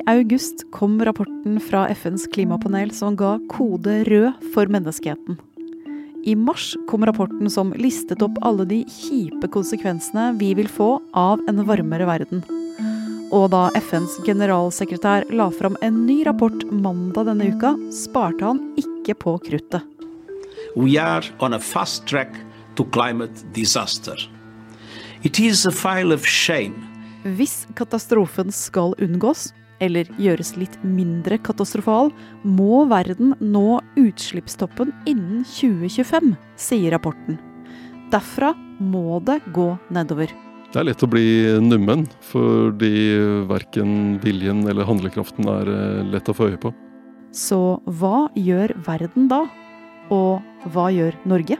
I 0.00 0.02
august 0.06 0.70
kom 0.72 1.04
rapporten 1.04 1.60
fra 1.60 1.88
FNs 1.88 2.26
klimapanel 2.32 2.88
som 2.94 3.16
ga 3.16 3.34
kode 3.52 3.98
rød 4.08 4.46
for 4.54 4.70
menneskeheten. 4.72 5.36
I 6.24 6.32
mars 6.36 6.70
kom 6.88 7.04
rapporten 7.04 7.50
som 7.52 7.74
listet 7.76 8.22
opp 8.24 8.38
alle 8.40 8.64
de 8.70 8.78
kjipe 8.88 9.50
konsekvensene 9.52 10.30
vi 10.40 10.54
vil 10.56 10.70
få 10.72 11.02
av 11.12 11.42
en 11.52 11.60
varmere 11.68 12.08
verden. 12.08 12.40
Og 13.28 13.50
da 13.52 13.66
FNs 13.76 14.16
generalsekretær 14.24 15.28
la 15.36 15.50
fram 15.52 15.76
en 15.84 16.06
ny 16.06 16.22
rapport 16.24 16.64
mandag 16.72 17.28
denne 17.28 17.52
uka, 17.52 17.76
sparte 17.92 18.46
han 18.46 18.64
ikke 18.80 19.18
på 19.20 19.36
kruttet. 19.50 19.84
We 20.76 20.96
are 20.96 21.28
on 21.44 21.52
a 21.52 21.60
fast 21.60 22.06
track 22.08 22.40
to 22.76 22.88
climate 22.88 23.44
disaster. 23.52 24.16
It 25.22 25.36
is 25.38 25.66
a 25.66 25.72
file 25.72 26.14
of 26.14 26.24
shame. 26.24 26.86
Hvis 27.36 27.66
katastrofen 27.76 28.48
skal 28.48 28.94
unngås, 28.96 29.50
eller 29.80 30.08
gjøres 30.20 30.54
litt 30.60 30.76
mindre 30.84 31.38
katastrofal, 31.40 32.12
må 32.44 32.84
verden 32.90 33.34
nå 33.40 33.80
utslippstoppen 34.00 34.92
innen 35.08 35.44
2025, 35.48 36.34
sier 36.60 36.94
rapporten. 36.96 37.40
Derfra 38.10 38.52
må 38.80 39.20
det 39.24 39.40
gå 39.54 39.72
nedover. 39.92 40.32
Det 40.70 40.78
er 40.78 40.86
lett 40.86 41.02
å 41.02 41.10
bli 41.10 41.26
nummen, 41.62 42.04
fordi 42.30 42.92
verken 43.50 44.20
viljen 44.22 44.62
eller 44.70 44.86
handlekraften 44.86 45.48
er 45.50 45.70
eh, 45.72 46.04
lett 46.12 46.30
å 46.30 46.36
få 46.36 46.52
øye 46.52 46.60
på. 46.62 46.70
Så 47.34 47.80
hva 47.98 48.28
gjør 48.38 48.74
verden 48.86 49.26
da? 49.30 49.44
Og 50.14 50.70
hva 50.74 50.88
gjør 50.94 51.18
Norge? 51.30 51.58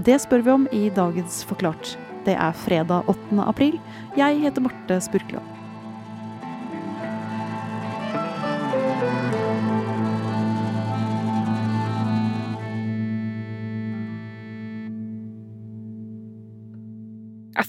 Det 0.00 0.16
spør 0.24 0.44
vi 0.44 0.52
om 0.56 0.64
i 0.72 0.86
dagens 0.92 1.42
Forklart. 1.48 1.96
Det 2.26 2.36
er 2.38 2.54
fredag 2.54 3.08
8. 3.10 3.42
april. 3.42 3.80
Jeg 4.18 4.38
heter 4.44 4.62
Marte 4.62 5.00
Spurkland. 5.02 5.52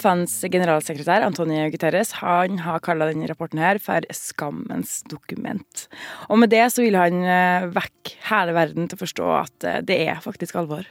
FNs 0.04 0.36
generalsekretær 0.52 1.24
Antonio 1.24 1.64
Guterres 1.72 2.12
han 2.20 2.58
har 2.64 2.82
kalla 2.84 3.08
denne 3.08 3.28
rapporten 3.30 3.60
her 3.62 3.80
for 3.82 4.04
skammens 4.16 4.98
dokument. 5.10 5.86
Og 6.28 6.40
med 6.42 6.52
det 6.52 6.66
så 6.74 6.84
vil 6.84 6.98
han 6.98 7.22
eh, 7.24 7.70
vekke 7.72 8.18
hele 8.28 8.56
verden 8.56 8.88
til 8.88 8.98
å 8.98 9.04
forstå 9.04 9.30
at 9.38 9.68
eh, 9.68 9.80
det 9.86 10.02
er 10.08 10.20
faktisk 10.24 10.60
alvor. 10.60 10.88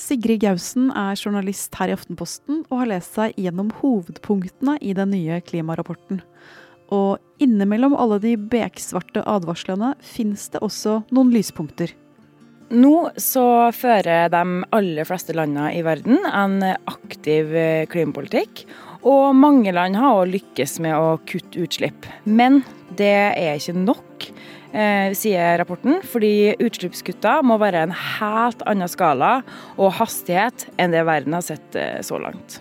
Sigrid 0.00 0.40
Gausen 0.40 0.88
er 0.96 1.18
journalist 1.18 1.76
her 1.76 1.90
i 1.90 1.94
Aftenposten 1.94 2.62
og 2.70 2.82
har 2.82 2.88
lest 2.94 3.18
seg 3.18 3.36
gjennom 3.36 3.68
hovedpunktene 3.82 4.78
i 4.80 4.94
den 4.96 5.12
nye 5.12 5.40
klimarapporten. 5.44 6.22
Og 6.90 7.20
innimellom 7.42 7.94
alle 7.94 8.18
de 8.22 8.34
beksvarte 8.50 9.22
advarslene 9.28 9.92
fins 10.02 10.48
det 10.54 10.62
også 10.64 11.02
noen 11.12 11.32
lyspunkter. 11.34 11.92
Nå 12.70 13.10
så 13.18 13.44
fører 13.74 14.30
de 14.30 14.42
aller 14.76 15.06
fleste 15.06 15.34
landene 15.36 15.72
i 15.74 15.82
verden 15.84 16.22
en 16.24 16.60
aktiv 16.64 17.50
eh, 17.52 17.86
klimapolitikk. 17.90 18.64
Og 19.00 19.34
mange 19.36 19.72
land 19.74 19.98
har 19.98 20.20
òg 20.22 20.32
lykkes 20.36 20.78
med 20.84 20.94
å 20.94 21.16
kutte 21.26 21.64
utslipp. 21.64 22.06
Men 22.24 22.62
det 22.96 23.14
er 23.34 23.58
ikke 23.58 23.76
nok 23.76 24.30
sier 24.70 25.58
rapporten, 25.58 25.98
fordi 26.06 26.54
utslippskutta 26.62 27.40
må 27.46 27.56
være 27.58 27.86
en 27.86 27.94
helt 27.96 28.62
annen 28.70 28.90
skala 28.90 29.40
og 29.76 29.96
hastighet 29.98 30.68
enn 30.78 30.94
det 30.94 31.02
verden 31.08 31.34
har 31.34 31.44
sett 31.46 31.78
eh, 31.78 31.98
så 32.06 32.20
langt. 32.22 32.60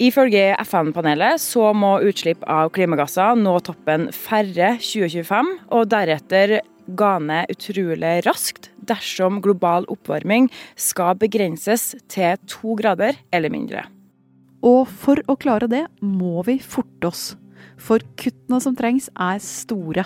Ifølge 0.00 0.54
FN-panelet 0.64 1.42
så 1.42 1.74
må 1.76 1.98
utslipp 2.08 2.46
av 2.48 2.70
klimagasser 2.72 3.36
nå 3.36 3.58
toppen 3.66 4.08
færre 4.16 4.76
2025, 4.80 5.50
og 5.76 5.90
deretter 5.92 6.60
ga 6.96 7.10
ned 7.20 7.52
utrolig 7.52 8.14
raskt 8.24 8.70
dersom 8.88 9.42
global 9.44 9.84
oppvarming 9.92 10.48
skal 10.80 11.18
begrenses 11.20 11.92
til 12.10 12.40
to 12.48 12.78
grader 12.80 13.18
eller 13.34 13.52
mindre. 13.52 13.84
Og 14.64 14.88
for 14.88 15.20
å 15.28 15.36
klare 15.40 15.68
det 15.70 15.84
må 16.00 16.40
vi 16.48 16.58
forte 16.64 17.12
oss. 17.12 17.24
For 17.80 18.00
kuttene 18.20 18.60
som 18.60 18.76
trengs 18.76 19.08
er 19.16 19.40
store. 19.44 20.04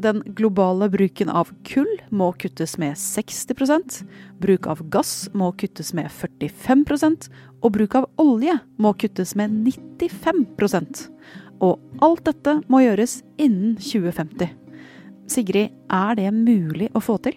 Den 0.00 0.22
globale 0.26 0.88
bruken 0.88 1.28
av 1.28 1.50
kull 1.68 1.90
må 2.08 2.30
kuttes 2.40 2.78
med 2.80 2.96
60% 2.96 3.98
bruk 4.40 4.68
av 4.72 4.80
gass 4.88 5.28
må 5.36 5.50
kuttes 5.60 5.90
med 5.96 6.08
45% 6.08 7.26
og 7.60 7.74
bruk 7.74 7.96
av 7.98 8.06
olje 8.22 8.54
må 8.80 8.94
kuttes 8.96 9.34
med 9.36 9.52
95% 9.66 11.02
Og 11.60 12.00
alt 12.00 12.24
dette 12.30 12.54
må 12.72 12.80
gjøres 12.80 13.18
innen 13.36 13.74
2050. 13.76 14.54
Sigrid, 15.28 15.76
er 15.92 16.16
det 16.16 16.30
mulig 16.32 16.88
å 16.96 17.04
få 17.04 17.18
til? 17.20 17.36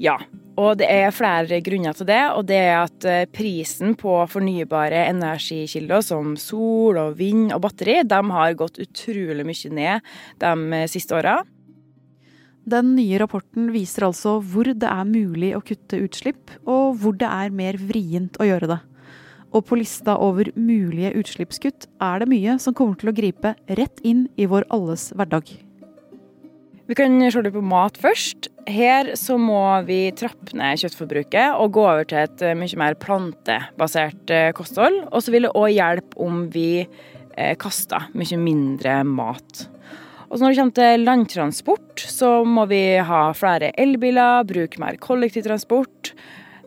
Ja, 0.00 0.16
og 0.56 0.80
det 0.80 0.88
er 0.88 1.12
flere 1.14 1.60
grunner 1.62 1.92
til 1.94 2.08
det. 2.08 2.22
Og 2.32 2.48
det 2.48 2.62
er 2.62 2.78
at 2.80 3.04
eh, 3.04 3.26
prisen 3.28 3.92
på 3.98 4.16
fornybare 4.32 5.04
energikilder 5.10 6.00
som 6.06 6.32
sol 6.40 6.96
og 6.96 7.20
vind 7.20 7.52
og 7.52 7.60
batteri, 7.68 8.00
de 8.08 8.24
har 8.32 8.56
gått 8.58 8.80
utrolig 8.82 9.46
mye 9.46 9.76
ned 9.76 10.10
de 10.40 10.82
siste 10.88 11.20
åra. 11.20 11.36
Den 12.68 12.90
nye 12.98 13.16
rapporten 13.22 13.70
viser 13.72 14.04
altså 14.08 14.38
hvor 14.44 14.68
det 14.68 14.88
er 14.88 15.06
mulig 15.08 15.54
å 15.56 15.62
kutte 15.64 16.00
utslipp, 16.04 16.50
og 16.68 16.98
hvor 17.00 17.14
det 17.16 17.28
er 17.28 17.54
mer 17.54 17.78
vrient 17.80 18.36
å 18.42 18.48
gjøre 18.48 18.68
det. 18.74 18.78
Og 19.56 19.64
på 19.64 19.78
lista 19.80 20.18
over 20.20 20.50
mulige 20.58 21.14
utslippskutt 21.16 21.86
er 22.04 22.20
det 22.20 22.28
mye 22.28 22.58
som 22.60 22.76
kommer 22.76 22.98
til 23.00 23.08
å 23.08 23.14
gripe 23.16 23.54
rett 23.78 24.02
inn 24.04 24.26
i 24.36 24.48
vår 24.50 24.66
alles 24.74 25.08
hverdag. 25.16 25.54
Vi 26.88 26.96
kan 26.96 27.16
se 27.32 27.40
litt 27.44 27.56
på 27.56 27.64
mat 27.64 27.96
først. 28.00 28.50
Her 28.68 29.14
så 29.16 29.38
må 29.40 29.62
vi 29.88 30.10
trappe 30.16 30.56
ned 30.56 30.80
kjøttforbruket 30.82 31.56
og 31.60 31.72
gå 31.76 31.86
over 31.86 32.04
til 32.08 32.20
et 32.20 32.44
mye 32.56 32.80
mer 32.80 32.96
plantebasert 33.00 34.32
eh, 34.32 34.52
kosthold. 34.56 35.02
Og 35.08 35.24
så 35.24 35.32
vil 35.32 35.48
det 35.48 35.54
òg 35.56 35.72
hjelpe 35.72 36.20
om 36.24 36.46
vi 36.52 36.70
eh, 36.84 37.56
kaster 37.60 38.08
mye 38.16 38.40
mindre 38.40 39.00
mat. 39.08 39.68
Og 40.28 40.42
når 40.42 40.52
det 40.52 40.58
kommer 40.58 40.76
til 40.76 41.04
landtransport, 41.06 42.02
så 42.04 42.30
må 42.44 42.66
vi 42.68 42.82
ha 43.00 43.20
flere 43.36 43.70
elbiler, 43.80 44.44
bruke 44.48 44.80
mer 44.82 44.98
kollektivtransport, 45.00 46.12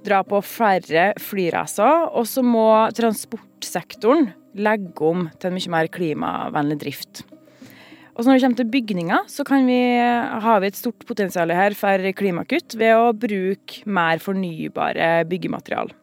dra 0.02 0.24
på 0.26 0.40
flere 0.42 1.12
flyreiser. 1.22 2.08
Og 2.18 2.26
så 2.26 2.42
må 2.42 2.66
transportsektoren 2.98 4.32
legge 4.58 5.06
om 5.06 5.28
til 5.38 5.52
en 5.52 5.60
mye 5.60 5.76
mer 5.78 5.92
klimavennlig 5.94 6.80
drift. 6.82 7.24
Og 8.18 8.26
når 8.26 8.36
det 8.36 8.44
kommer 8.44 8.60
til 8.60 8.72
bygninger, 8.74 9.30
så 9.32 9.46
vi, 9.70 9.82
har 10.44 10.60
vi 10.60 10.68
et 10.68 10.82
stort 10.82 11.06
potensial 11.08 11.54
her 11.56 11.78
for 11.78 12.12
klimakutt 12.18 12.76
ved 12.76 12.98
å 12.98 13.14
bruke 13.14 13.86
mer 13.86 14.20
fornybare 14.20 15.24
byggematerial. 15.30 15.94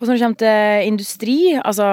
Og 0.00 0.08
når 0.08 0.16
det 0.16 0.22
kommer 0.24 0.40
til 0.40 0.86
industri, 0.88 1.38
altså 1.60 1.86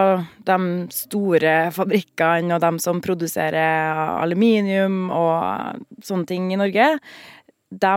de 0.48 0.58
store 0.96 1.56
fabrikkene 1.76 2.56
og 2.56 2.64
de 2.64 2.70
som 2.80 3.02
produserer 3.04 4.00
aluminium 4.24 5.10
og 5.12 5.84
sånne 6.08 6.30
ting 6.30 6.46
i 6.56 6.60
Norge, 6.60 6.88
de 7.68 7.96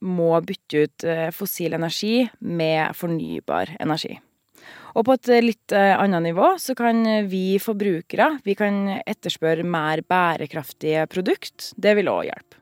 må 0.00 0.30
bytte 0.48 0.86
ut 0.86 1.04
eh, 1.04 1.28
fossil 1.36 1.76
energi 1.76 2.22
med 2.40 2.96
fornybar 2.96 3.74
energi. 3.84 4.14
Og 4.96 5.04
på 5.04 5.18
et 5.18 5.30
litt 5.44 5.74
eh, 5.76 5.92
annet 5.92 6.30
nivå 6.30 6.54
så 6.56 6.72
kan 6.78 7.04
vi 7.28 7.60
forbrukere 7.60 8.30
vi 8.46 8.56
kan 8.56 8.86
etterspørre 9.04 9.66
mer 9.68 10.00
bærekraftige 10.08 11.04
produkt. 11.12 11.74
Det 11.76 11.94
vil 12.00 12.08
òg 12.08 12.30
hjelpe. 12.30 12.59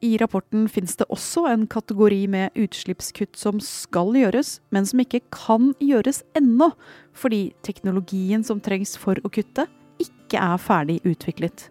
I 0.00 0.16
rapporten 0.20 0.68
finnes 0.70 0.94
det 0.96 1.08
også 1.10 1.48
en 1.50 1.66
kategori 1.66 2.20
med 2.30 2.54
utslippskutt 2.58 3.34
som 3.38 3.58
skal 3.62 4.14
gjøres, 4.14 4.58
men 4.70 4.86
som 4.86 5.02
ikke 5.02 5.24
kan 5.34 5.72
gjøres 5.82 6.22
ennå, 6.38 6.70
fordi 7.12 7.48
teknologien 7.66 8.44
som 8.46 8.62
trengs 8.62 8.94
for 9.00 9.18
å 9.26 9.32
kutte, 9.34 9.66
ikke 9.98 10.38
er 10.38 10.62
ferdig 10.62 11.00
utviklet. 11.02 11.68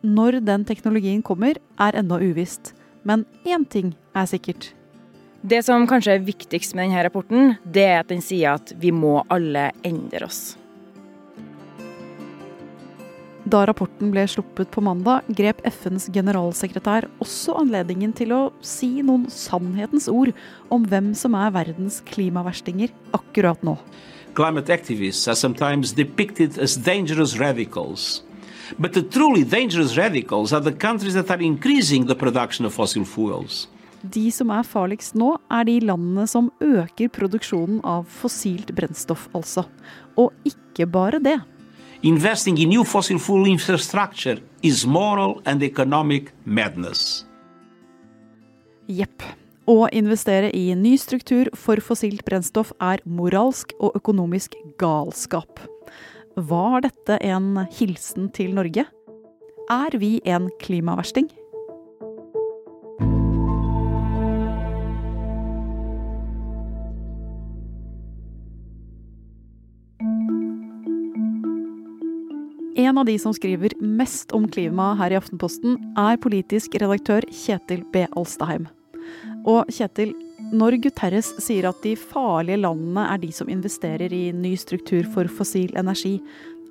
Når 0.00 0.40
den 0.46 0.64
teknologien 0.64 1.20
kommer, 1.26 1.58
er 1.76 1.98
ennå 1.98 2.20
uvisst. 2.30 2.72
Men 3.04 3.26
én 3.44 3.66
ting 3.68 3.92
er 4.16 4.28
sikkert. 4.30 4.72
Det 5.42 5.60
som 5.66 5.86
kanskje 5.86 6.16
er 6.16 6.24
viktigst 6.26 6.74
med 6.74 6.88
denne 6.88 7.04
rapporten, 7.06 7.56
det 7.62 7.84
er 7.84 8.00
at 8.00 8.08
den 8.10 8.24
sier 8.24 8.56
at 8.58 8.72
vi 8.80 8.90
må 8.94 9.20
alle 9.30 9.70
endre 9.86 10.26
oss. 10.26 10.57
Da 13.48 13.62
rapporten 13.64 14.10
ble 14.12 14.26
sluppet 14.28 14.68
på 14.74 14.82
mandag, 14.84 15.24
grep 15.32 15.62
FNs 15.64 16.08
generalsekretær 16.12 17.06
også 17.22 17.54
anledningen 17.62 18.10
til 18.12 18.34
å 18.34 18.40
si 18.60 18.98
noen 19.00 19.24
sannhetens 19.32 20.08
ord 20.12 20.34
om 20.74 20.84
hvem 20.84 21.14
som 21.16 21.36
er 21.38 21.54
verdens 21.54 22.02
klimaverstinger 22.10 22.92
akkurat 23.16 23.62
nå. 23.64 23.78
Climate 24.36 24.74
activists 24.74 25.30
are 25.30 25.38
sometimes 25.38 25.94
depicted 25.96 26.58
as 26.58 26.76
dangerous 26.76 27.38
radicals. 27.40 28.22
But 28.76 28.92
the 28.92 29.02
truly 29.02 29.44
dangerous 29.44 29.96
radicals 29.96 30.52
are 30.52 30.60
the 30.60 30.76
countries 30.76 31.14
that 31.14 31.30
are 31.30 31.40
increasing 31.40 32.06
the 32.06 32.18
production 32.18 32.66
of 32.66 32.74
fossil 32.74 33.06
fuels. 33.08 33.66
De 34.02 34.28
som 34.30 34.52
er 34.52 34.66
farligst 34.66 35.16
nå, 35.18 35.38
er 35.50 35.64
de 35.64 35.80
landene 35.88 36.28
som 36.28 36.52
øker 36.60 37.08
produksjonen 37.08 37.80
av 37.80 38.04
fossilt 38.20 38.74
brennstoff, 38.76 39.30
altså. 39.32 39.64
Og 40.20 40.36
ikke 40.44 40.86
bare 40.86 41.22
det. 41.22 41.40
Investing 42.02 42.56
in 42.58 42.68
new 42.68 42.84
fossil 42.84 43.18
fuel 43.18 43.46
infrastructure 43.46 44.38
is 44.62 44.86
moral 44.86 45.42
and 45.44 45.62
economic 45.64 46.30
madness. 46.44 47.26
Jepp. 48.86 49.24
Å 49.66 49.88
investere 49.90 50.52
i 50.54 50.70
ny 50.78 50.94
struktur 50.96 51.50
for 51.58 51.82
fossilt 51.82 52.22
brennstoff 52.24 52.70
er 52.78 53.02
moralsk 53.02 53.74
og 53.82 53.98
økonomisk 53.98 54.54
galskap. 54.78 55.58
Var 56.38 56.86
dette 56.86 57.18
en 57.18 57.66
hilsen 57.80 58.30
til 58.30 58.54
Norge? 58.54 58.86
Er 59.68 59.98
vi 59.98 60.20
en 60.22 60.46
klimaversting? 60.62 61.26
En 72.78 72.98
av 72.98 73.04
de 73.04 73.18
som 73.18 73.34
skriver 73.34 73.72
mest 73.82 74.30
om 74.32 74.44
klima 74.48 74.92
her 75.00 75.10
i 75.10 75.16
Aftenposten, 75.18 75.74
er 75.98 76.20
politisk 76.22 76.76
redaktør 76.78 77.24
Kjetil 77.26 77.80
B. 77.90 78.04
Alstaheim. 78.14 78.68
Og 79.50 79.66
Kjetil, 79.74 80.12
når 80.54 80.76
Guterres 80.84 81.32
sier 81.42 81.66
at 81.66 81.80
de 81.82 81.96
farlige 81.98 82.60
landene 82.62 83.08
er 83.10 83.18
de 83.24 83.32
som 83.34 83.50
investerer 83.50 84.12
i 84.14 84.28
ny 84.30 84.52
struktur 84.54 85.08
for 85.10 85.26
fossil 85.26 85.74
energi, 85.74 86.20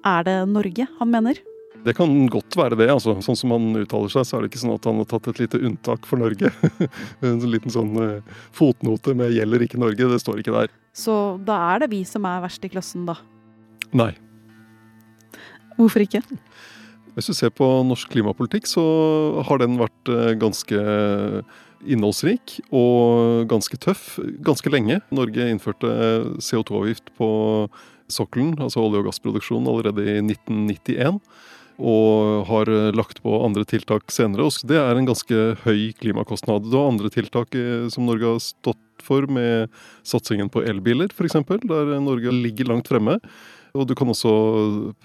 er 0.08 0.24
det 0.24 0.36
Norge 0.48 0.86
han 1.02 1.12
mener? 1.12 1.42
Det 1.84 1.98
kan 1.98 2.14
godt 2.32 2.56
være 2.56 2.78
det. 2.80 2.88
altså. 2.94 3.18
Sånn 3.26 3.40
som 3.40 3.52
han 3.58 3.66
uttaler 3.76 4.14
seg, 4.14 4.30
så 4.30 4.38
er 4.38 4.46
det 4.46 4.52
ikke 4.54 4.62
sånn 4.62 4.78
at 4.78 4.88
han 4.88 5.02
har 5.02 5.10
tatt 5.12 5.28
et 5.34 5.42
lite 5.44 5.60
unntak 5.60 6.08
for 6.08 6.24
Norge. 6.24 6.54
en 7.28 7.44
liten 7.52 7.74
sånn 7.74 7.92
eh, 8.00 8.38
fotnote 8.56 9.12
med 9.12 9.36
'gjelder 9.36 9.68
ikke 9.68 9.82
Norge', 9.84 10.08
det 10.08 10.22
står 10.24 10.40
ikke 10.40 10.56
der. 10.56 10.72
Så 10.96 11.36
da 11.44 11.60
er 11.74 11.84
det 11.84 11.92
vi 11.92 12.06
som 12.08 12.24
er 12.32 12.40
verst 12.48 12.64
i 12.64 12.72
klassen, 12.72 13.04
da? 13.12 13.18
Nei. 13.92 14.14
Hvorfor 15.78 16.04
ikke? 16.04 16.24
Hvis 17.18 17.32
du 17.32 17.34
ser 17.34 17.54
på 17.54 17.66
norsk 17.88 18.12
klimapolitikk, 18.14 18.68
så 18.70 18.84
har 19.48 19.62
den 19.62 19.80
vært 19.80 20.12
eh, 20.14 20.36
ganske 20.38 20.82
innholdsrik 21.86 22.58
og 22.74 23.46
ganske 23.50 23.78
tøff 23.82 24.16
ganske 24.46 24.72
lenge. 24.74 25.00
Norge 25.14 25.50
innførte 25.52 25.90
CO2-avgift 26.42 27.12
på 27.18 27.30
sokkelen, 28.12 28.56
altså 28.64 28.82
olje- 28.84 29.02
og 29.02 29.10
gassproduksjon, 29.10 29.68
allerede 29.70 30.06
i 30.06 30.18
1991. 30.24 31.20
Og 31.78 32.48
har 32.50 32.72
lagt 32.98 33.20
på 33.22 33.36
andre 33.46 33.62
tiltak 33.70 34.10
senere. 34.10 34.48
Og 34.48 34.70
det 34.70 34.80
er 34.82 34.98
en 34.98 35.10
ganske 35.10 35.42
høy 35.62 35.92
klimakostnad. 36.00 36.66
Du 36.66 36.74
har 36.80 36.90
andre 36.90 37.12
tiltak 37.14 37.54
eh, 37.58 37.86
som 37.94 38.08
Norge 38.10 38.34
har 38.34 38.42
stått 38.42 38.82
for, 39.06 39.28
med 39.30 39.70
satsingen 40.08 40.50
på 40.50 40.64
elbiler 40.66 41.14
f.eks., 41.14 41.38
der 41.70 41.94
Norge 42.02 42.34
ligger 42.34 42.74
langt 42.74 42.90
fremme. 42.90 43.20
Og 43.78 43.88
du 43.90 43.94
kan 43.98 44.10
også 44.10 44.32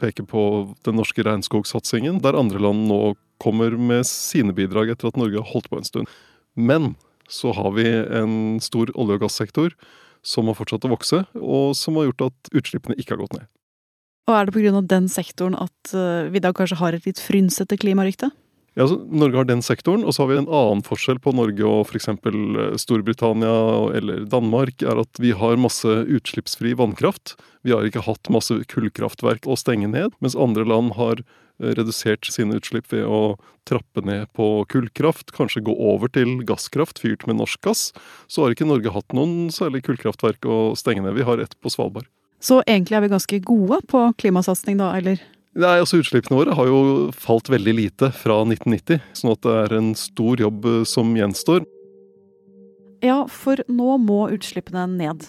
peke 0.00 0.24
på 0.24 0.42
den 0.86 0.96
norske 0.96 1.24
regnskogsatsingen, 1.26 2.22
der 2.24 2.38
andre 2.38 2.60
land 2.62 2.86
nå 2.88 3.00
kommer 3.42 3.74
med 3.76 4.06
sine 4.08 4.54
bidrag 4.56 4.92
etter 4.92 5.10
at 5.10 5.19
Norge 5.19 5.40
har 5.40 5.50
holdt 5.50 5.69
på 5.70 5.80
en 5.80 5.88
stund. 5.88 6.10
Men 6.56 6.94
så 7.28 7.52
har 7.56 7.72
vi 7.76 7.86
en 7.88 8.60
stor 8.62 8.92
olje- 8.94 9.19
og 9.19 9.26
gassektor 9.26 9.74
som 10.22 10.48
har 10.48 10.56
fortsatt 10.56 10.84
å 10.86 10.92
vokse, 10.92 11.24
og 11.34 11.74
som 11.76 11.98
har 11.98 12.10
gjort 12.10 12.28
at 12.28 12.52
utslippene 12.54 12.96
ikke 12.98 13.16
har 13.16 13.22
gått 13.24 13.36
ned. 13.40 13.48
Og 14.30 14.36
er 14.36 14.46
det 14.46 14.54
pga. 14.54 14.82
den 14.86 15.08
sektoren 15.10 15.56
at 15.58 15.94
eh, 15.98 16.30
vi 16.30 16.42
da 16.42 16.52
kanskje 16.54 16.78
har 16.78 16.94
et 16.94 17.08
litt 17.08 17.18
frynsete 17.18 17.78
klimarykte? 17.80 18.30
Ja, 18.72 18.86
altså, 18.86 19.02
Norge 19.04 19.36
har 19.36 19.48
den 19.48 19.60
sektoren, 19.60 20.04
og 20.08 20.14
så 20.16 20.22
har 20.22 20.30
vi 20.30 20.38
en 20.40 20.48
annen 20.48 20.80
forskjell 20.86 21.19
på 21.20 21.34
Norge 21.36 21.66
og 21.69 21.90
f.eks. 21.90 22.08
Storbritannia 22.80 23.56
eller 23.98 24.24
Danmark, 24.32 24.80
er 24.80 25.02
at 25.02 25.20
vi 25.20 25.34
har 25.36 25.60
masse 25.60 25.88
utslippsfri 26.08 26.72
vannkraft. 26.80 27.34
Vi 27.69 27.74
har 27.76 27.84
ikke 27.84 28.06
hatt 28.06 28.32
masse 28.32 28.56
kullkraftverk 28.72 29.44
å 29.44 29.58
stenge 29.60 29.90
ned, 29.92 30.16
mens 30.24 30.38
andre 30.38 30.64
land 30.64 30.96
har 30.96 31.20
redusert 31.62 32.26
sine 32.32 32.56
utslipp 32.56 32.88
ved 32.94 33.04
å 33.04 33.36
trappe 33.69 34.02
ned 34.08 34.32
på 34.34 34.64
kullkraft, 34.72 35.34
kanskje 35.36 35.62
gå 35.68 35.75
over 35.76 36.10
til 36.10 36.40
gasskraft 36.48 36.98
fyrt 37.02 37.26
med 37.28 37.38
norsk 37.38 37.60
gass. 37.62 37.90
Så 38.26 38.42
har 38.42 38.56
ikke 38.56 38.66
Norge 38.66 38.94
hatt 38.94 39.12
noen 39.12 39.52
særlig 39.54 39.84
kullkraftverk 39.86 40.48
å 40.48 40.72
stenge 40.80 41.04
ned. 41.04 41.14
Vi 41.20 41.28
har 41.28 41.44
ett 41.44 41.54
på 41.60 41.70
Svalbard. 41.70 42.08
Så 42.42 42.62
egentlig 42.64 42.98
er 42.98 43.04
vi 43.04 43.12
ganske 43.12 43.44
gode 43.46 43.78
på 43.92 44.08
klimasatsing 44.18 44.80
da, 44.80 44.90
eller? 44.98 45.20
Nei, 45.52 45.75
altså 45.82 45.99
Utslippene 46.00 46.38
våre 46.38 46.54
har 46.56 46.69
jo 46.70 47.10
falt 47.12 47.50
veldig 47.52 47.75
lite 47.76 48.08
fra 48.16 48.38
1990, 48.46 49.02
sånn 49.19 49.34
at 49.34 49.43
det 49.44 49.56
er 49.66 49.75
en 49.76 49.93
stor 49.99 50.40
jobb 50.40 50.69
eh, 50.69 50.81
som 50.88 51.12
gjenstår. 51.16 51.66
Ja, 53.04 53.26
for 53.28 53.60
nå 53.69 53.99
må 54.00 54.25
utslippene 54.32 54.87
ned. 54.88 55.26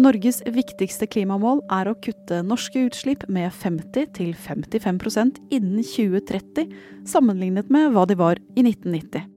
Norges 0.00 0.40
viktigste 0.50 1.06
klimamål 1.06 1.62
er 1.72 1.86
å 1.86 1.94
kutte 2.02 2.40
norske 2.42 2.82
utslipp 2.88 3.28
med 3.30 3.52
50-55% 3.54 5.38
innen 5.54 5.84
2030, 5.86 6.74
sammenlignet 7.06 7.70
med 7.70 7.94
hva 7.94 8.06
de 8.10 8.18
var 8.18 8.40
i 8.56 8.64
1990. 8.64 9.30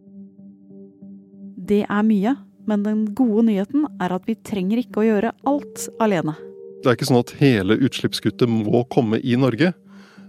Det 1.68 1.84
er 1.84 2.06
mye, 2.08 2.34
men 2.68 2.84
den 2.88 3.06
gode 3.16 3.46
nyheten 3.52 3.86
er 4.02 4.16
at 4.16 4.25
vi 4.25 4.38
trenger 4.50 4.81
ikke 4.81 5.04
å 5.04 5.10
gjøre 5.12 5.36
alt 5.48 5.90
alene. 6.02 6.34
Det 6.81 6.90
er 6.90 6.98
ikke 6.98 7.10
sånn 7.10 7.22
at 7.22 7.36
hele 7.40 7.78
utslippskuttet 7.84 8.50
må 8.50 8.84
komme 8.90 9.19
i 9.22 9.38
Norge. 9.40 9.74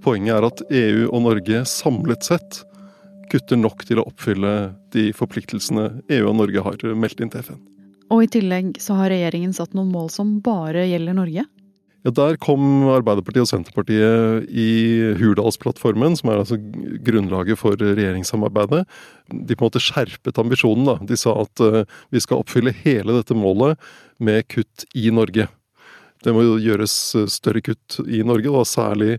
Poenget 0.05 0.37
er 0.37 0.47
at 0.47 0.63
EU 0.71 1.09
og 1.09 1.23
Norge 1.27 1.65
samlet 1.69 2.27
sett 2.27 2.63
kutter 3.29 3.59
nok 3.61 3.85
til 3.89 4.01
å 4.01 4.07
oppfylle 4.09 4.55
de 4.95 5.11
forpliktelsene 5.17 5.89
EU 6.17 6.31
og 6.31 6.39
Norge 6.39 6.65
har 6.65 6.95
meldt 6.97 7.21
inn 7.21 7.33
til 7.33 7.45
FN. 7.45 7.61
Og 8.09 8.25
i 8.25 8.33
tillegg 8.33 8.79
så 8.81 8.97
har 8.97 9.13
regjeringen 9.13 9.53
satt 9.57 9.75
noen 9.77 9.93
mål 9.93 10.09
som 10.13 10.39
bare 10.45 10.87
gjelder 10.89 11.17
Norge? 11.19 11.45
Ja, 12.07 12.13
Der 12.15 12.39
kom 12.41 12.87
Arbeiderpartiet 12.89 13.43
og 13.43 13.51
Senterpartiet 13.51 14.47
i 14.49 14.69
Hurdalsplattformen, 15.19 16.17
som 16.17 16.31
er 16.31 16.41
altså 16.41 16.57
grunnlaget 17.05 17.59
for 17.61 17.77
regjeringssamarbeidet. 17.77 18.85
De 19.29 19.57
på 19.57 19.67
en 19.67 19.69
måte 19.69 19.83
skjerpet 19.83 20.41
ambisjonen. 20.41 20.87
da. 20.87 20.97
De 21.05 21.19
sa 21.19 21.35
at 21.43 21.61
uh, 21.61 21.83
vi 22.15 22.23
skal 22.23 22.41
oppfylle 22.41 22.73
hele 22.85 23.19
dette 23.19 23.37
målet 23.37 23.77
med 24.23 24.47
kutt 24.49 24.87
i 24.95 25.11
Norge. 25.13 25.51
Det 26.25 26.35
må 26.35 26.47
gjøres 26.63 26.95
større 27.31 27.61
kutt 27.63 28.01
i 28.07 28.23
Norge, 28.27 28.51
da 28.51 28.65
særlig 28.67 29.19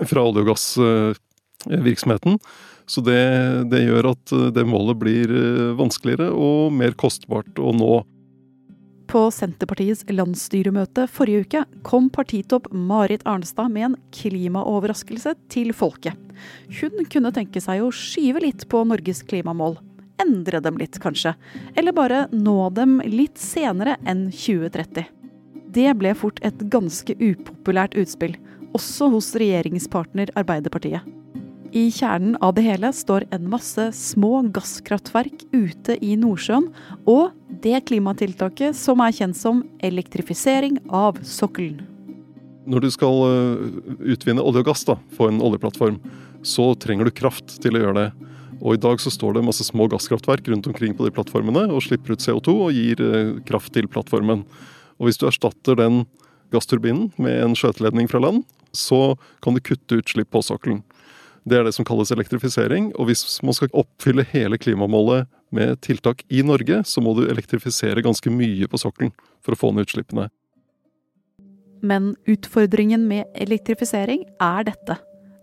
fra 0.10 0.26
olje- 0.26 0.44
og 0.44 0.52
gassvirksomheten. 0.52 2.38
Så 2.86 3.00
det, 3.00 3.20
det, 3.70 3.84
gjør 3.86 4.12
at 4.12 4.32
eh, 4.34 4.48
det 4.54 4.64
målet 4.68 4.98
blir 5.00 5.30
eh, 5.32 5.68
vanskeligere 5.78 6.32
og 6.34 6.72
mer 6.74 6.96
kostbart 6.98 7.60
å 7.62 7.74
nå. 7.76 7.92
På 9.12 9.26
Senterpartiets 9.34 10.06
landsstyremøte 10.08 11.04
forrige 11.12 11.44
uke 11.44 11.62
kom 11.84 12.08
partitopp 12.12 12.70
Marit 12.72 13.24
Arnstad 13.28 13.68
med 13.72 13.90
en 13.90 13.96
klimaoverraskelse 14.16 15.34
til 15.52 15.74
folket. 15.76 16.16
Hun 16.80 17.04
kunne 17.12 17.32
tenke 17.34 17.60
seg 17.60 17.84
å 17.84 17.92
skyve 17.92 18.40
litt 18.46 18.64
på 18.72 18.82
Norges 18.88 19.20
klimamål. 19.28 19.76
Endre 20.22 20.62
dem 20.64 20.78
litt, 20.80 20.96
kanskje. 21.02 21.34
Eller 21.76 21.94
bare 21.96 22.24
nå 22.32 22.70
dem 22.76 23.00
litt 23.04 23.40
senere 23.40 23.98
enn 24.08 24.30
2030. 24.32 25.04
Det 25.72 25.92
ble 25.98 26.12
fort 26.16 26.40
et 26.44 26.64
ganske 26.72 27.16
upopulært 27.20 27.96
utspill 28.00 28.36
også 28.76 29.10
hos 29.12 29.32
regjeringspartner 29.38 30.32
Arbeiderpartiet. 30.38 31.04
I 31.72 31.86
kjernen 31.88 32.34
av 32.44 32.52
det 32.58 32.66
hele 32.66 32.90
står 32.92 33.24
en 33.32 33.46
masse 33.48 33.86
små 33.96 34.42
gasskraftverk 34.52 35.46
ute 35.54 35.96
i 36.04 36.18
Nordsjøen, 36.20 36.66
og 37.08 37.32
det 37.64 37.86
klimatiltaket 37.88 38.76
som 38.76 39.00
er 39.00 39.14
kjent 39.16 39.38
som 39.38 39.62
elektrifisering 39.80 40.76
av 40.92 41.22
sokkelen. 41.24 41.80
Når 42.68 42.84
du 42.84 42.90
skal 42.94 43.22
eh, 43.26 43.62
utvinne 44.14 44.44
olje 44.44 44.60
og 44.62 44.68
gass 44.68 44.84
da, 44.86 44.98
på 45.16 45.30
en 45.30 45.40
oljeplattform, 45.42 45.96
så 46.44 46.74
trenger 46.78 47.08
du 47.08 47.16
kraft 47.16 47.56
til 47.64 47.78
å 47.78 47.82
gjøre 47.86 47.98
det. 48.02 48.30
Og 48.60 48.76
i 48.76 48.82
dag 48.82 49.00
så 49.02 49.10
står 49.10 49.38
det 49.38 49.46
masse 49.46 49.64
små 49.66 49.88
gasskraftverk 49.90 50.52
rundt 50.52 50.68
omkring 50.70 50.92
på 50.94 51.08
de 51.08 51.14
plattformene 51.14 51.64
og 51.72 51.82
slipper 51.82 52.14
ut 52.14 52.22
CO2 52.22 52.54
og 52.68 52.76
gir 52.76 53.00
eh, 53.02 53.38
kraft 53.48 53.72
til 53.74 53.88
plattformen. 53.90 54.44
Og 55.00 55.08
hvis 55.08 55.18
du 55.18 55.26
erstatter 55.26 55.80
den 55.80 56.04
gassturbinen 56.52 57.10
med 57.20 57.38
en 57.42 57.56
skjøteledning 57.58 58.10
fra 58.10 58.20
land, 58.22 58.44
så 58.72 59.14
kan 59.44 59.56
du 59.56 59.62
kutte 59.64 60.00
utslipp 60.00 60.30
på 60.32 60.42
sokkelen. 60.44 60.82
Det 61.48 61.58
er 61.58 61.66
det 61.66 61.74
som 61.74 61.86
kalles 61.86 62.12
elektrifisering. 62.14 62.92
Og 62.96 63.08
hvis 63.10 63.24
man 63.42 63.56
skal 63.56 63.72
oppfylle 63.74 64.24
hele 64.30 64.58
klimamålet 64.60 65.26
med 65.52 65.80
tiltak 65.84 66.22
i 66.30 66.42
Norge, 66.46 66.82
så 66.86 67.02
må 67.02 67.16
du 67.18 67.24
elektrifisere 67.26 68.04
ganske 68.04 68.30
mye 68.30 68.68
på 68.70 68.80
sokkelen 68.80 69.12
for 69.42 69.54
å 69.54 69.58
få 69.58 69.72
ned 69.74 69.88
utslippene. 69.88 70.28
Men 71.82 72.12
utfordringen 72.30 73.08
med 73.10 73.26
elektrifisering 73.34 74.22
er 74.40 74.68
dette. 74.70 75.00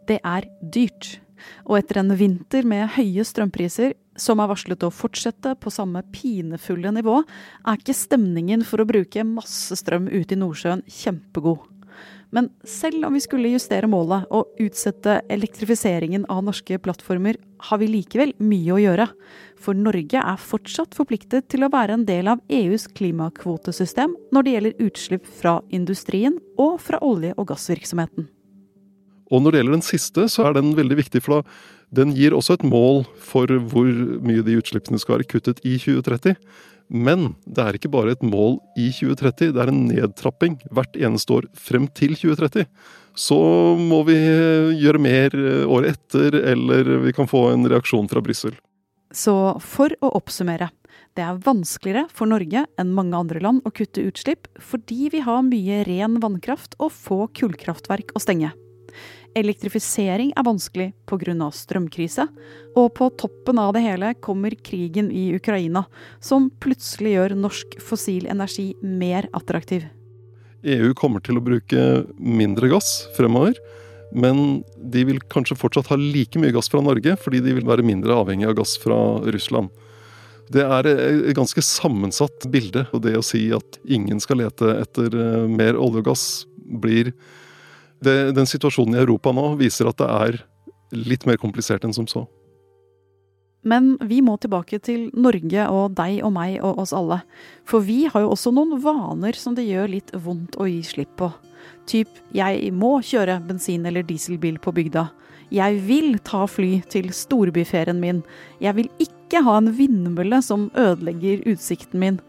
Det 0.07 0.21
er 0.23 0.47
dyrt. 0.63 1.17
Og 1.67 1.79
etter 1.79 2.01
en 2.01 2.13
vinter 2.19 2.67
med 2.67 2.91
høye 2.97 3.25
strømpriser, 3.25 3.95
som 4.19 4.41
er 4.43 4.51
varslet 4.51 4.83
å 4.83 4.91
fortsette 4.91 5.55
på 5.59 5.71
samme 5.71 6.03
pinefulle 6.13 6.91
nivå, 6.95 7.21
er 7.65 7.79
ikke 7.79 7.95
stemningen 7.95 8.65
for 8.67 8.83
å 8.83 8.89
bruke 8.89 9.25
masse 9.27 9.79
strøm 9.79 10.09
ute 10.11 10.35
i 10.35 10.39
Nordsjøen 10.39 10.83
kjempegod. 10.87 11.67
Men 12.29 12.51
selv 12.63 13.07
om 13.07 13.15
vi 13.17 13.21
skulle 13.23 13.49
justere 13.49 13.89
målet 13.89 14.27
og 14.33 14.53
utsette 14.61 15.17
elektrifiseringen 15.33 16.27
av 16.29 16.43
norske 16.45 16.77
plattformer, 16.77 17.39
har 17.69 17.81
vi 17.81 17.89
likevel 17.89 18.35
mye 18.37 18.75
å 18.75 18.81
gjøre. 18.81 19.07
For 19.59 19.77
Norge 19.77 20.21
er 20.21 20.43
fortsatt 20.51 20.95
forpliktet 20.97 21.49
til 21.49 21.65
å 21.65 21.71
være 21.73 21.97
en 21.97 22.05
del 22.07 22.29
av 22.31 22.43
EUs 22.53 22.85
klimakvotesystem 22.95 24.13
når 24.35 24.45
det 24.45 24.55
gjelder 24.55 24.83
utslipp 24.89 25.31
fra 25.41 25.59
industrien 25.73 26.37
og 26.57 26.77
fra 26.85 27.01
olje- 27.05 27.35
og 27.35 27.49
gassvirksomheten. 27.49 28.29
Og 29.29 29.43
når 29.43 29.51
det 29.51 29.61
gjelder 29.61 29.77
den 29.77 29.85
siste, 29.85 30.25
så 30.31 30.47
er 30.47 30.57
den 30.57 30.73
veldig 30.77 30.97
viktig, 31.03 31.21
for 31.25 31.39
da, 31.39 31.59
den 32.01 32.13
gir 32.17 32.35
også 32.37 32.57
et 32.57 32.65
mål 32.65 33.03
for 33.21 33.49
hvor 33.71 33.89
mye 34.25 34.45
de 34.45 34.57
utslippene 34.59 34.99
skal 35.01 35.17
være 35.17 35.29
kuttet 35.29 35.61
i 35.65 35.77
2030. 35.81 36.37
Men 36.89 37.35
det 37.45 37.61
er 37.61 37.77
ikke 37.77 37.91
bare 37.93 38.15
et 38.15 38.23
mål 38.25 38.57
i 38.77 38.87
2030, 38.93 39.53
det 39.53 39.61
er 39.61 39.69
en 39.69 39.83
nedtrapping 39.91 40.57
hvert 40.73 40.97
eneste 40.97 41.35
år 41.37 41.49
frem 41.53 41.85
til 41.93 42.15
2030. 42.17 42.65
Så 43.19 43.37
må 43.77 44.01
vi 44.07 44.17
gjøre 44.79 45.01
mer 45.01 45.35
året 45.69 45.97
etter, 45.97 46.39
eller 46.53 46.95
vi 47.05 47.13
kan 47.13 47.29
få 47.29 47.51
en 47.53 47.69
reaksjon 47.69 48.09
fra 48.09 48.23
Brussel. 48.25 48.57
Så 49.13 49.33
for 49.65 49.93
å 50.05 50.13
oppsummere. 50.17 50.69
Det 51.17 51.25
er 51.25 51.41
vanskeligere 51.43 52.05
for 52.13 52.29
Norge 52.29 52.63
enn 52.79 52.93
mange 52.95 53.17
andre 53.17 53.41
land 53.43 53.65
å 53.65 53.73
kutte 53.75 54.05
utslipp, 54.05 54.47
fordi 54.61 55.09
vi 55.13 55.21
har 55.25 55.45
mye 55.45 55.83
ren 55.87 56.19
vannkraft 56.23 56.77
og 56.79 56.93
få 56.95 57.25
kullkraftverk 57.37 58.13
å 58.15 58.21
stenge. 58.23 58.53
Elektrifisering 59.37 60.31
er 60.37 60.45
vanskelig 60.47 60.91
pga. 61.09 61.51
strømkrise, 61.53 62.27
og 62.75 62.93
på 62.97 63.09
toppen 63.17 63.59
av 63.59 63.73
det 63.73 63.83
hele 63.85 64.13
kommer 64.21 64.55
krigen 64.55 65.11
i 65.11 65.35
Ukraina, 65.35 65.85
som 66.19 66.49
plutselig 66.49 67.15
gjør 67.15 67.35
norsk 67.35 67.79
fossil 67.81 68.27
energi 68.27 68.73
mer 68.81 69.29
attraktiv. 69.33 69.85
EU 70.63 70.93
kommer 70.93 71.23
til 71.23 71.37
å 71.39 71.43
bruke 71.43 72.05
mindre 72.17 72.69
gass 72.71 73.07
fremover, 73.15 73.55
men 74.11 74.63
de 74.75 75.05
vil 75.05 75.21
kanskje 75.29 75.57
fortsatt 75.59 75.91
ha 75.91 75.97
like 75.99 76.39
mye 76.41 76.53
gass 76.55 76.69
fra 76.71 76.81
Norge, 76.81 77.15
fordi 77.21 77.43
de 77.45 77.53
vil 77.59 77.67
være 77.67 77.85
mindre 77.85 78.17
avhengig 78.17 78.49
av 78.49 78.57
gass 78.57 78.75
fra 78.81 78.97
Russland. 79.29 79.69
Det 80.49 80.65
er 80.65 80.87
et 80.89 81.35
ganske 81.37 81.61
sammensatt 81.61 82.47
bilde, 82.49 82.87
og 82.89 83.03
det 83.05 83.13
å 83.19 83.25
si 83.25 83.45
at 83.53 83.77
ingen 83.85 84.21
skal 84.23 84.41
lete 84.41 84.79
etter 84.79 85.13
eh, 85.13 85.45
mer 85.45 85.77
olje 85.77 86.01
og 86.01 86.09
gass, 86.09 86.25
blir 86.57 87.13
det, 88.05 88.31
den 88.37 88.47
situasjonen 88.49 88.95
i 88.95 89.03
Europa 89.03 89.33
nå 89.35 89.53
viser 89.59 89.89
at 89.89 89.99
det 89.99 90.09
er 90.09 90.41
litt 90.95 91.25
mer 91.29 91.39
komplisert 91.41 91.85
enn 91.85 91.95
som 91.95 92.07
så. 92.09 92.25
Men 93.61 93.97
vi 94.07 94.21
må 94.23 94.37
tilbake 94.39 94.79
til 94.79 95.09
Norge 95.19 95.65
og 95.67 95.95
deg 95.97 96.21
og 96.23 96.31
meg 96.37 96.61
og 96.63 96.79
oss 96.79 96.93
alle. 96.95 97.19
For 97.67 97.83
vi 97.83 98.05
har 98.07 98.23
jo 98.23 98.31
også 98.31 98.53
noen 98.55 98.79
vaner 98.83 99.35
som 99.35 99.55
det 99.57 99.67
gjør 99.67 99.91
litt 99.91 100.13
vondt 100.15 100.55
å 100.55 100.67
gi 100.69 100.79
slipp 100.87 101.17
på. 101.19 101.27
Typ 101.89 102.21
jeg 102.35 102.71
må 102.71 102.99
kjøre 103.03 103.41
bensin- 103.43 103.85
eller 103.85 104.05
dieselbil 104.07 104.61
på 104.63 104.73
bygda. 104.75 105.09
Jeg 105.51 105.79
vil 105.81 106.19
ta 106.23 106.45
fly 106.47 106.79
til 106.87 107.09
storbyferien 107.09 107.99
min. 107.99 108.23
Jeg 108.61 108.77
vil 108.77 108.89
ikke 109.01 109.41
ha 109.43 109.57
en 109.57 109.71
vindmølle 109.75 110.41
som 110.45 110.69
ødelegger 110.77 111.43
utsikten 111.49 111.99
min. 111.99 112.19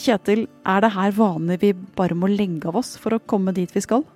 Kjetil, 0.00 0.46
er 0.64 0.80
det 0.80 0.94
her 0.94 1.12
vaner 1.12 1.60
vi 1.60 1.74
bare 1.98 2.16
må 2.16 2.30
legge 2.30 2.70
av 2.70 2.78
oss 2.80 2.96
for 2.96 3.14
å 3.14 3.22
komme 3.22 3.52
dit 3.54 3.70
vi 3.74 3.84
skal? 3.84 4.06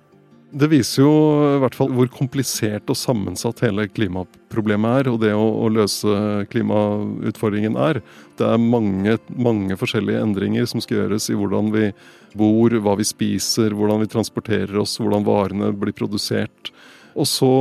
Det 0.55 0.69
viser 0.71 1.01
jo 1.03 1.13
i 1.57 1.59
hvert 1.59 1.75
fall 1.75 1.89
hvor 1.91 2.07
komplisert 2.13 2.87
og 2.91 2.95
sammensatt 2.95 3.59
hele 3.65 3.89
klimaproblemet 3.91 5.01
er, 5.01 5.09
og 5.11 5.17
det 5.25 5.33
å, 5.35 5.43
å 5.65 5.71
løse 5.73 6.45
klimautfordringen 6.53 7.75
er. 7.75 7.99
Det 8.39 8.47
er 8.47 8.61
mange, 8.61 9.17
mange, 9.35 9.75
forskjellige 9.79 10.21
endringer 10.23 10.69
som 10.71 10.83
skal 10.83 11.01
gjøres 11.01 11.27
i 11.27 11.35
hvordan 11.35 11.73
vi 11.75 11.89
bor, 12.39 12.77
hva 12.85 12.95
vi 12.95 13.07
spiser, 13.07 13.75
hvordan 13.75 14.05
vi 14.05 14.11
transporterer 14.15 14.79
oss, 14.79 14.95
hvordan 15.01 15.27
varene 15.27 15.73
blir 15.75 15.95
produsert. 15.97 16.71
Og 17.19 17.27
så 17.27 17.51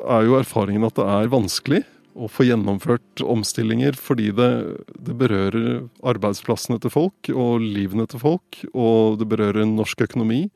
er 0.00 0.24
jo 0.24 0.40
erfaringen 0.40 0.88
at 0.88 0.96
det 0.96 1.08
er 1.12 1.32
vanskelig 1.32 1.84
å 2.16 2.28
få 2.28 2.48
gjennomført 2.48 3.22
omstillinger 3.22 3.96
fordi 4.00 4.30
det, 4.36 4.50
det, 4.96 5.14
berører 5.16 5.84
arbeidsplassene 6.00 6.80
til 6.82 6.92
folk 6.92 7.30
og 7.34 7.62
livene 7.62 8.08
til 8.10 8.22
folk, 8.22 8.62
og 8.72 9.20
det 9.20 9.28
berører 9.30 9.68
norsk 9.68 10.08
økonomi. 10.08 10.46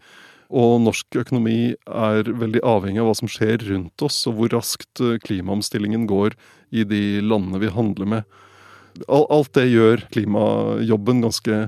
Og 0.54 0.76
norsk 0.84 1.18
økonomi 1.18 1.74
er 1.74 2.28
veldig 2.30 2.62
avhengig 2.62 3.02
av 3.02 3.08
hva 3.08 3.16
som 3.18 3.30
skjer 3.30 3.64
rundt 3.66 4.04
oss, 4.06 4.20
og 4.30 4.38
hvor 4.38 4.52
raskt 4.54 5.02
eh, 5.02 5.18
klimaomstillingen 5.24 6.06
går 6.10 6.36
i 6.70 6.86
de 6.86 7.02
landene 7.24 7.58
vi 7.62 7.72
handler 7.74 8.10
med. 8.12 8.38
Alt 9.10 9.56
det 9.58 9.66
gjør 9.72 10.04
klimajobben 10.14 11.24
ganske 11.24 11.64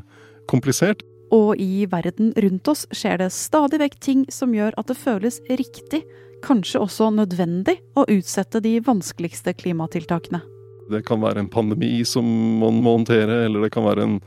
komplisert. 0.46 1.02
Og 1.34 1.58
i 1.58 1.88
verden 1.90 2.30
rundt 2.38 2.70
oss 2.70 2.84
skjer 2.94 3.18
det 3.24 3.32
stadig 3.34 3.80
vekk 3.82 3.98
ting 3.98 4.22
som 4.30 4.54
gjør 4.54 4.76
at 4.78 4.86
det 4.92 4.98
føles 5.00 5.40
riktig, 5.50 6.04
kanskje 6.46 6.84
også 6.84 7.10
nødvendig, 7.16 7.80
å 7.98 8.06
utsette 8.06 8.62
de 8.62 8.76
vanskeligste 8.86 9.56
klimatiltakene. 9.58 10.44
Det 10.92 11.02
kan 11.08 11.18
være 11.18 11.42
en 11.42 11.50
pandemi 11.50 12.04
som 12.06 12.26
man 12.60 12.78
må 12.84 13.00
håndtere, 13.00 13.42
eller 13.48 13.66
det 13.66 13.72
kan 13.74 13.88
være 13.88 14.06
en, 14.06 14.18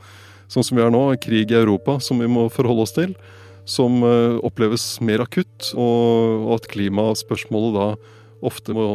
sånn 0.52 0.66
som 0.66 0.76
vi 0.76 0.84
er 0.84 0.92
nå, 0.92 1.06
krig 1.24 1.54
i 1.54 1.56
Europa 1.56 1.96
som 2.04 2.20
vi 2.20 2.28
må 2.28 2.50
forholde 2.52 2.84
oss 2.84 2.98
til 2.98 3.16
som 3.68 4.02
eh, 4.06 4.38
oppleves 4.46 4.84
mer 5.04 5.24
akutt, 5.24 5.72
og 5.78 6.54
at 6.56 6.68
klimaspørsmålet 6.72 7.76
da 7.76 7.88
ofte 8.46 8.74
må 8.76 8.86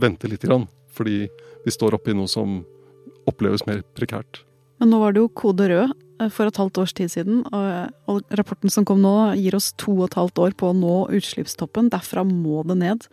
vente 0.00 0.28
litt, 0.28 0.44
fordi 0.92 1.24
vi 1.64 1.72
står 1.72 1.96
oppe 1.96 2.12
i 2.12 2.16
noe 2.16 2.30
som 2.30 2.60
oppleves 3.28 3.66
mer 3.68 3.82
prekært. 3.96 4.44
Men 4.80 4.92
nå 4.94 5.00
var 5.02 5.12
det 5.12 5.22
jo 5.22 5.32
kode 5.36 5.68
rød 5.70 5.92
eh, 5.92 6.30
for 6.32 6.48
et 6.48 6.60
halvt 6.60 6.82
års 6.82 6.96
tid 6.96 7.12
siden, 7.12 7.42
og 7.50 8.36
rapporten 8.36 8.72
som 8.72 8.86
kom 8.88 9.02
nå 9.04 9.32
gir 9.38 9.56
oss 9.56 9.72
to 9.80 9.96
og 9.98 10.10
et 10.10 10.18
halvt 10.20 10.44
år 10.46 10.56
på 10.58 10.70
å 10.70 10.76
nå 10.76 10.96
utslippstoppen. 11.16 11.92
Derfra 11.92 12.24
må 12.26 12.64
det 12.68 12.80
ned. 12.80 13.08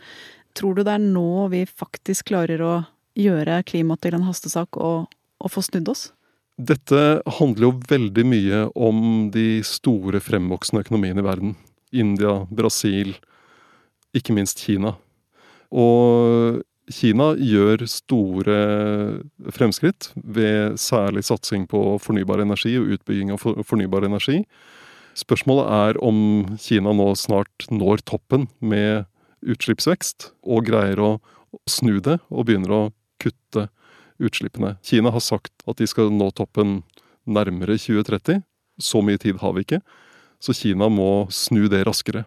Tror 0.58 0.78
du 0.78 0.84
det 0.84 0.96
er 0.96 1.04
nå 1.04 1.48
vi 1.54 1.66
faktisk 1.70 2.32
klarer 2.32 2.64
å 2.64 2.76
gjøre 3.18 3.64
klima 3.68 3.98
til 4.02 4.18
en 4.18 4.28
hastesak 4.28 4.78
og, 4.78 5.10
og 5.42 5.54
få 5.54 5.64
snudd 5.66 5.90
oss? 5.92 6.12
Dette 6.58 7.22
handler 7.38 7.68
jo 7.68 7.74
veldig 7.86 8.24
mye 8.26 8.62
om 8.74 9.28
de 9.34 9.62
store 9.66 10.22
fremvoksende 10.26 10.82
økonomiene 10.82 11.22
i 11.22 11.28
verden. 11.28 11.52
India, 11.94 12.40
Brasil, 12.50 13.14
ikke 14.18 14.34
minst 14.34 14.64
Kina. 14.66 14.96
Og 15.70 16.64
Kina 16.90 17.34
gjør 17.36 17.84
store 17.92 18.58
fremskritt 19.54 20.10
ved 20.16 20.80
særlig 20.82 21.26
satsing 21.28 21.68
på 21.70 22.00
fornybar 22.02 22.42
energi 22.42 22.74
og 22.80 22.90
utbygging 22.96 23.36
av 23.36 23.44
fornybar 23.68 24.08
energi. 24.08 24.42
Spørsmålet 25.18 25.70
er 25.78 26.02
om 26.06 26.20
Kina 26.62 26.94
nå 26.96 27.12
snart 27.20 27.70
når 27.70 28.02
toppen 28.08 28.48
med 28.60 29.06
utslippsvekst, 29.46 30.32
og 30.42 30.66
greier 30.66 30.98
å 31.04 31.12
snu 31.70 32.00
det 32.02 32.18
og 32.32 32.48
begynner 32.48 32.74
å 32.74 32.84
kutte 33.22 33.68
utslippene. 34.20 34.76
Kina 34.86 35.12
har 35.14 35.24
sagt 35.24 35.54
at 35.68 35.80
de 35.82 35.88
skal 35.90 36.12
nå 36.14 36.30
toppen 36.36 36.82
nærmere 37.28 37.78
2030. 37.78 38.42
Så 38.78 39.02
mye 39.02 39.18
tid 39.22 39.40
har 39.42 39.56
vi 39.56 39.66
ikke. 39.66 39.82
Så 40.40 40.54
Kina 40.54 40.90
må 40.90 41.28
snu 41.34 41.66
det 41.72 41.84
raskere. 41.88 42.26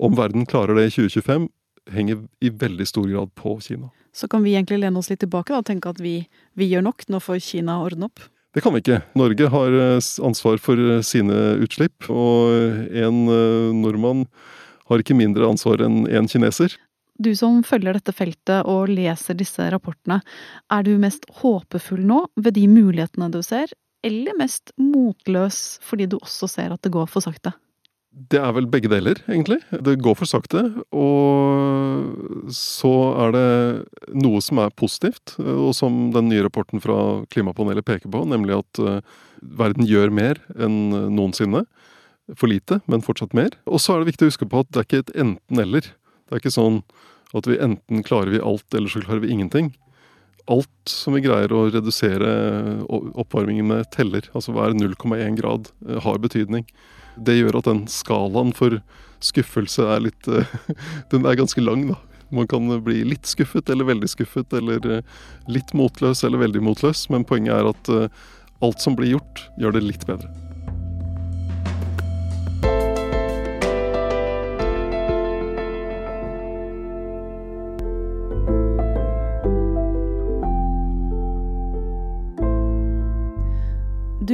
Om 0.00 0.16
verden 0.16 0.46
klarer 0.48 0.78
det 0.78 0.88
i 0.88 0.92
2025, 0.96 1.48
henger 1.92 2.22
i 2.40 2.50
veldig 2.50 2.86
stor 2.88 3.08
grad 3.08 3.34
på 3.36 3.58
Kina. 3.60 3.90
Så 4.16 4.28
kan 4.28 4.42
vi 4.42 4.54
egentlig 4.56 4.80
lene 4.80 4.98
oss 4.98 5.10
litt 5.10 5.20
tilbake 5.22 5.54
og 5.54 5.66
tenke 5.68 5.92
at 5.92 6.00
vi, 6.02 6.24
vi 6.58 6.70
gjør 6.70 6.86
nok, 6.88 7.04
nå 7.12 7.20
får 7.22 7.42
Kina 7.44 7.78
ordne 7.84 8.08
opp? 8.08 8.22
Det 8.50 8.64
kan 8.64 8.74
vi 8.74 8.80
ikke. 8.82 9.02
Norge 9.14 9.50
har 9.52 9.76
eh, 9.78 10.08
ansvar 10.26 10.58
for 10.58 10.80
eh, 10.80 11.02
sine 11.06 11.36
utslipp, 11.62 12.08
og 12.10 12.50
en 12.90 13.20
eh, 13.30 13.68
nordmann 13.76 14.24
har 14.90 15.02
ikke 15.02 15.14
mindre 15.14 15.46
ansvar 15.46 15.84
enn 15.86 16.02
en 16.10 16.26
kineser. 16.30 16.74
Du 17.20 17.34
som 17.36 17.60
følger 17.66 17.98
dette 17.98 18.14
feltet 18.16 18.64
og 18.70 18.88
leser 18.88 19.36
disse 19.36 19.66
rapportene, 19.72 20.22
er 20.72 20.84
du 20.86 20.94
mest 21.02 21.26
håpefull 21.42 22.00
nå 22.08 22.24
ved 22.40 22.56
de 22.56 22.64
mulighetene 22.70 23.28
du 23.34 23.42
ser, 23.44 23.72
eller 24.06 24.38
mest 24.38 24.72
motløs 24.80 25.80
fordi 25.84 26.08
du 26.08 26.16
også 26.22 26.48
ser 26.48 26.72
at 26.72 26.80
det 26.86 26.94
går 26.94 27.10
for 27.12 27.24
sakte? 27.24 27.52
Det 28.10 28.40
er 28.42 28.50
vel 28.56 28.66
begge 28.66 28.88
deler, 28.90 29.20
egentlig. 29.30 29.60
Det 29.70 30.00
går 30.02 30.16
for 30.18 30.26
sakte. 30.26 30.64
Og 30.90 32.48
så 32.56 32.94
er 33.22 33.36
det 33.36 34.14
noe 34.18 34.40
som 34.42 34.58
er 34.64 34.74
positivt, 34.74 35.36
og 35.38 35.70
som 35.78 36.08
den 36.16 36.26
nye 36.32 36.42
rapporten 36.48 36.82
fra 36.82 37.20
Klimapanelet 37.30 37.86
peker 37.86 38.10
på, 38.10 38.24
nemlig 38.32 38.58
at 38.58 38.82
eh, 38.82 39.20
verden 39.60 39.86
gjør 39.86 40.10
mer 40.10 40.42
enn 40.58 40.90
noensinne. 41.14 41.66
For 42.38 42.50
lite, 42.50 42.80
men 42.90 43.02
fortsatt 43.02 43.32
mer. 43.34 43.54
Og 43.66 43.80
så 43.82 43.94
er 43.94 44.02
det 44.02 44.12
viktig 44.12 44.26
å 44.26 44.32
huske 44.32 44.46
på 44.46 44.60
at 44.62 44.68
det 44.70 44.82
er 44.82 44.86
ikke 44.86 45.04
et 45.04 45.16
enten-eller. 45.18 45.86
Det 46.30 46.36
er 46.36 46.42
ikke 46.44 46.54
sånn 46.54 46.76
at 47.34 47.46
vi 47.50 47.56
enten 47.58 48.04
klarer 48.06 48.30
vi 48.30 48.42
alt, 48.42 48.66
eller 48.74 48.90
så 48.90 49.02
klarer 49.02 49.24
vi 49.24 49.32
ingenting. 49.34 49.72
Alt 50.50 50.90
som 50.90 51.16
vi 51.16 51.24
greier 51.24 51.50
å 51.50 51.64
redusere 51.70 52.30
oppvarmingen 52.86 53.66
med, 53.66 53.88
teller. 53.94 54.28
Altså 54.30 54.54
hver 54.54 54.76
0,1 54.78 55.38
grad 55.40 55.72
eh, 55.88 55.98
har 56.04 56.22
betydning. 56.22 56.68
Det 57.18 57.34
gjør 57.34 57.58
at 57.58 57.66
den 57.66 57.82
skalaen 57.90 58.54
for 58.54 58.78
skuffelse 59.26 59.88
er 59.90 60.06
litt 60.06 60.30
eh, 60.30 60.54
Den 61.10 61.26
er 61.26 61.38
ganske 61.38 61.62
lang, 61.62 61.88
da. 61.90 61.98
Man 62.30 62.46
kan 62.46 62.70
bli 62.86 63.02
litt 63.02 63.26
skuffet 63.26 63.72
eller 63.74 63.90
veldig 63.90 64.10
skuffet, 64.10 64.54
eller 64.54 64.86
eh, 64.86 65.16
litt 65.50 65.74
motløs 65.74 66.22
eller 66.26 66.46
veldig 66.46 66.62
motløs, 66.62 67.08
men 67.10 67.26
poenget 67.26 67.58
er 67.58 67.72
at 67.72 67.92
alt 68.62 68.86
som 68.86 68.94
blir 68.94 69.16
gjort, 69.16 69.48
gjør 69.58 69.74
det 69.74 69.82
litt 69.88 70.06
bedre. 70.06 70.49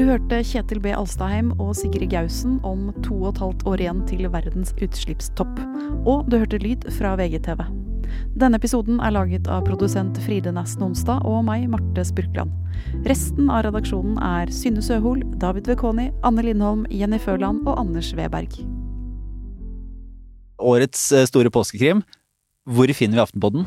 Hørte 0.05 0.37
hørte 0.37 0.45
Kjetil 0.45 0.81
B. 0.83 0.91
Alstaheim 0.93 1.53
og 1.63 1.71
Sigrid 1.79 2.11
Gausen 2.11 2.59
om 2.67 2.91
to 3.05 3.15
og 3.23 3.31
et 3.31 3.39
halvt 3.41 3.63
år 3.71 3.81
igjen 3.81 4.03
til 4.09 4.27
verdens 4.29 4.75
utslippstopp. 4.83 5.61
Og 6.05 6.27
du 6.29 6.37
hørte 6.41 6.59
lyd 6.61 6.85
fra 6.99 7.15
VGTV. 7.17 7.63
Denne 8.37 8.59
episoden 8.59 8.99
er 9.01 9.15
laget 9.15 9.49
av 9.49 9.65
produsent 9.65 10.19
Fride 10.27 10.53
Næss 10.53 10.77
Nonstad 10.81 11.25
og 11.25 11.45
meg, 11.47 11.69
Marte 11.73 12.05
Spurkland. 12.05 12.53
Resten 13.09 13.49
av 13.49 13.65
redaksjonen 13.65 14.19
er 14.21 14.53
Synne 14.53 14.83
Søhol, 14.85 15.23
David 15.41 15.71
Vekoni, 15.71 16.11
Anne 16.27 16.45
Lindholm, 16.45 16.85
Jenny 16.91 17.19
Førland 17.23 17.65
og 17.65 17.79
Anders 17.81 18.13
Weberg. 18.19 18.59
Årets 20.61 21.13
eh, 21.13 21.29
store 21.31 21.51
påskekrim. 21.53 22.03
Hvor 22.67 22.93
finner 22.93 23.17
vi 23.17 23.25
Aftenpodden? 23.25 23.65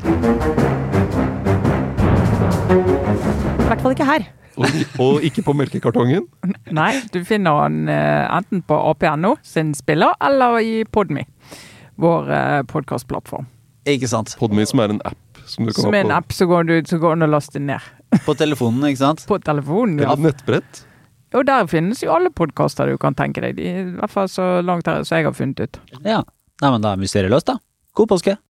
I 3.56 3.70
hvert 3.70 3.82
fall 3.82 3.96
ikke 3.96 4.12
her. 4.12 4.39
Og, 4.60 4.74
og 5.00 5.24
ikke 5.24 5.44
på 5.46 5.54
melkekartongen. 5.56 6.26
Nei, 6.76 6.90
du 7.14 7.22
finner 7.24 7.62
den 7.64 7.88
eh, 7.88 8.26
enten 8.36 8.60
på 8.68 8.76
ap.no 8.90 9.34
sin 9.46 9.72
spiller, 9.78 10.12
eller 10.20 10.58
i 10.60 10.74
Podme, 10.84 11.24
vår 12.00 12.28
eh, 12.36 12.58
podkastplattform. 12.68 13.48
Ikke 13.88 14.10
sant? 14.10 14.34
Podme 14.40 14.66
som 14.68 14.82
er 14.84 14.92
en 14.92 15.00
app. 15.08 15.16
Som 15.48 15.66
du 15.66 15.72
kan 15.72 15.82
Som 15.86 15.94
ha 15.96 16.02
er 16.02 16.04
en 16.04 16.12
app 16.14 16.34
så 16.36 16.46
går 16.46 16.68
du 16.68 16.74
så 16.86 17.00
går 17.00 17.16
den 17.16 17.26
og 17.26 17.32
laster 17.32 17.62
ned. 17.64 17.80
På 18.28 18.36
telefonen, 18.38 18.84
ikke 18.90 19.00
sant? 19.00 19.24
På 19.26 19.40
telefonen. 19.42 19.96
eller 19.98 20.12
Ja. 20.12 20.18
Eller 20.18 20.30
nettbrett. 20.34 20.84
Og 21.34 21.46
der 21.46 21.66
finnes 21.70 22.02
jo 22.02 22.10
alle 22.12 22.30
podkaster 22.34 22.90
du 22.90 22.98
kan 22.98 23.14
tenke 23.14 23.42
deg. 23.42 23.58
I 23.62 23.72
hvert 23.96 24.10
fall 24.12 24.28
så 24.30 24.46
langt 24.66 24.88
her 24.90 25.04
så 25.06 25.20
jeg 25.20 25.28
har 25.30 25.34
funnet 25.36 25.62
ut. 25.62 25.80
Ja. 26.04 26.20
Nei, 26.60 26.70
men 26.74 26.82
da 26.84 26.92
er 26.92 27.00
mysteriet 27.00 27.32
løst, 27.32 27.48
da. 27.48 27.56
God 27.96 28.10
påske! 28.12 28.36